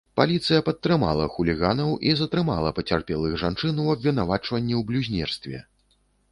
Паліцыя 0.19 0.61
падтрымала 0.69 1.27
хуліганаў 1.33 1.91
і 2.07 2.15
затрымала 2.23 2.73
пацярпелых 2.79 3.37
жанчын 3.45 3.75
у 3.87 3.87
абвінавачванні 3.97 4.75
ў 4.81 4.85
блюзнерстве. 4.93 5.67